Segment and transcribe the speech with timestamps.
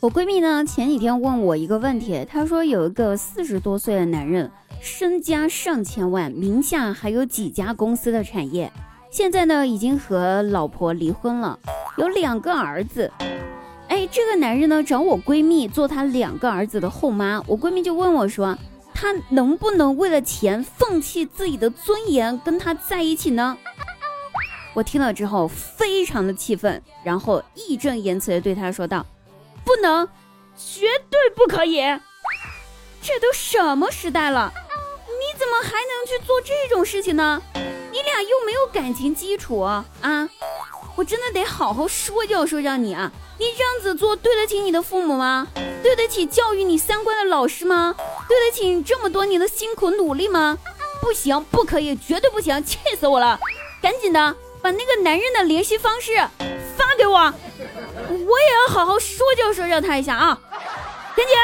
[0.00, 8.70] 我闺蜜呢前几天问我一个问题，她说有一个四十多岁的男人，身家上千万，名下还有几家公司的产业，
[9.10, 11.58] 现在呢已经和老婆离婚了，
[11.96, 13.10] 有两个儿子。
[13.88, 18.58] 哎，这个男人呢找我闺蜜做他两个儿子的后妈，我闺蜜就问我说，
[18.92, 23.56] 他能不能为了钱放弃自己的尊严跟他在一起呢？
[24.74, 29.06] 我听了之后非常的气愤，然后义正言辞的对他说道
[29.64, 30.06] ：“不能，
[30.56, 31.80] 绝对不可以！
[33.00, 34.52] 这都什么时代了，
[35.06, 37.40] 你怎么还能去做这种事情呢？
[37.92, 39.84] 你俩又没有感情基础啊！
[40.96, 43.12] 我真的得好好说教说教你啊！
[43.38, 45.46] 你这样子做对得起你的父母吗？
[45.82, 47.94] 对得起教育你三观的老师吗？
[48.28, 50.58] 对得起你这么多年的辛苦努力吗？
[51.00, 52.64] 不行，不可以，绝对不行！
[52.64, 53.38] 气死我了！
[53.80, 56.12] 赶紧的！”把那个男人的联系方式
[56.74, 60.40] 发给我，我也要好好说教说教他一下啊！
[61.14, 61.36] 赶紧。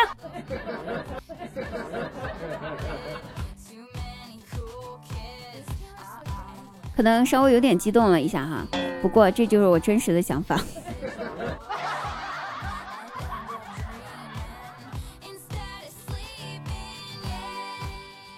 [6.96, 8.66] 可能稍微有点激动了一下哈，
[9.02, 10.58] 不过这就是我真实的想法。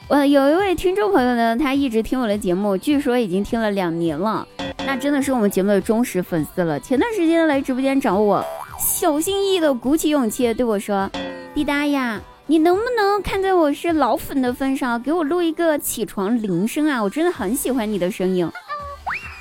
[0.08, 4.44] 我 有一位听众朋友呢，他一直听我的节目，据说已经听了两年了。
[4.84, 6.78] 那真的是我们节目的忠实粉丝了。
[6.80, 8.44] 前段时间来直播间找我，
[8.78, 11.10] 小心翼翼的鼓起勇气对我说
[11.54, 17.02] ：“滴答呀，你能不能看在我是老粉的份上，给我录一个起床铃声啊？
[17.02, 18.50] 我真的很喜欢你的声音。”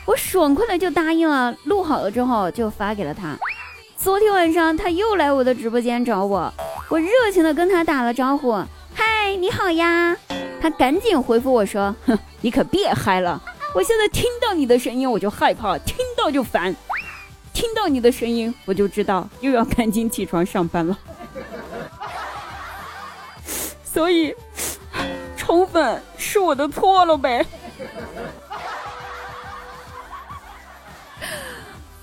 [0.08, 3.38] 我爽快的就答应了，录好了之后就发给了他。
[3.98, 6.52] 昨天晚上他又来我的直播间找我，
[6.90, 8.54] 我热情的跟他打了招呼
[8.94, 10.16] ：“嗨，你好呀。”
[10.62, 13.42] 他赶紧回复我说：“哼，你可别嗨了。”
[13.74, 16.76] 我现在听到你的声音我就害怕，听到就烦，
[17.54, 20.98] 听到你的声音我就知道又要赶紧起床上班了。
[23.84, 24.36] 所以，
[25.38, 27.46] 宠粉是我的错了呗。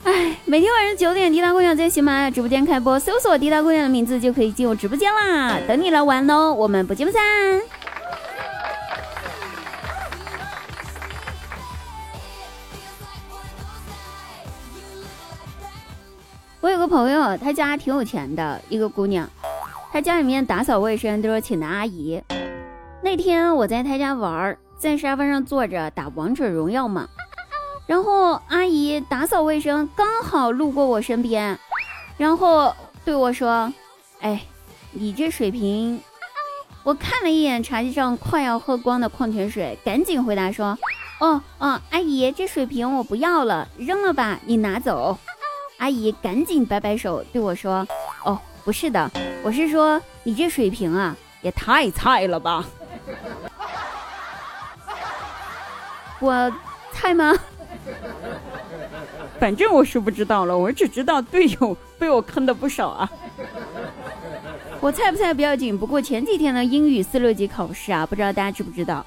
[0.04, 7.20] 哎，每天晚上九点，滴答姑娘在喜马拉雅直播间开播，搜索滴答姑娘的名字就可以进入直播间啦，等你来玩喽，我们不见不散。
[16.60, 19.28] 我有个朋友，他家挺有钱的一个姑娘，
[19.92, 22.20] 他家里面打扫卫生都是请的阿姨。
[23.00, 27.08] 那天我在他家玩，在沙发上坐着打王者荣耀嘛，
[27.86, 31.56] 然后阿姨打扫卫生刚好路过我身边，
[32.16, 32.74] 然后
[33.04, 33.72] 对我说
[34.20, 34.42] ：“哎，
[34.90, 36.00] 你这水瓶……”
[36.82, 40.76] 我看了一眼茶几上快要喝光的矿泉水，赶紧回答说
[41.20, 45.16] ：“哦哦，阿姨，这水瓶我不要了，扔了吧，你拿走。”
[45.78, 47.86] 阿姨赶紧摆摆手对我说
[48.24, 49.10] ：“哦，不是的，
[49.42, 52.64] 我是说你这水平啊，也太菜了吧！
[56.20, 56.52] 我
[56.92, 57.32] 菜吗？
[59.38, 63.08] 反正我是不知道了，我只知道队友被我坑的不少啊。
[64.80, 69.06] 我菜不菜不要紧，不过前几天的英语四六级考试啊，不知道大家知不知道？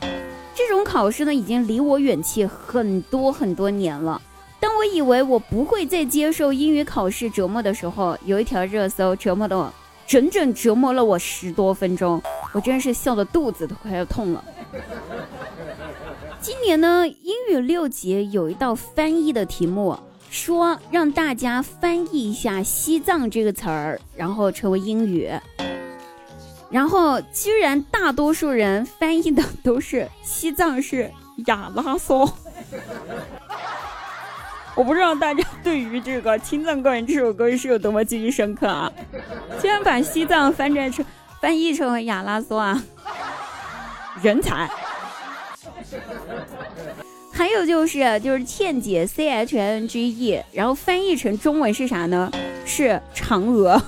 [0.56, 4.22] 这种考试呢，已经离我远去很多很多年了。”
[4.62, 9.74] 当我以为我不会再接受英语考试折磨的时候，有一条热搜折磨的我，
[10.06, 12.22] 整整折磨了我十多分钟，
[12.54, 14.46] 我真是笑的肚子都快要痛了。
[16.40, 19.98] 今年呢，英语六级有一道翻译的题目，
[20.30, 25.30] 说让大家翻译一下“西藏”这个词儿，然后成为英语，
[26.70, 31.12] 然后居然大多数人翻译的都是“西藏是
[31.48, 32.32] 亚拉松”。
[34.76, 38.92] 我不知道大家对于这个《青藏高原》这首歌是有多么记忆深刻啊！
[39.60, 41.06] 竟然把西藏翻译成
[41.42, 42.82] 翻译成为亚拉索啊，
[44.22, 44.70] 人才！
[47.34, 52.32] 还有就是就是倩姐 C H N G E，然后翻译成中文是啥呢？
[52.66, 53.82] 是嫦娥。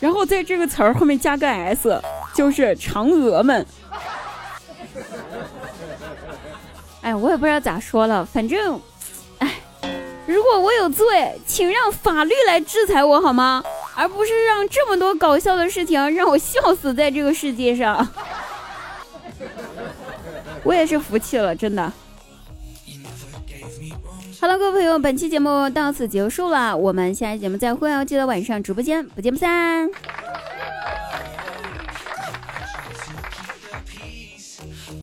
[0.00, 2.00] 然后在这个词儿后面加个 S，
[2.34, 3.66] 就是嫦娥们。
[7.08, 8.78] 哎，我也不知道咋说了，反正，
[9.38, 9.54] 哎，
[10.26, 13.64] 如果我有罪，请让法律来制裁我好吗？
[13.96, 18.06] 而不是让这么多搞笑的事情让我笑死在这个世界上。
[20.64, 21.90] 我也是服气了，真的。
[24.38, 28.04] 好了，各位朋友，本期节目到此结束了，我们下期节目再会哦！
[28.04, 29.88] 记得晚上直播间不见不散。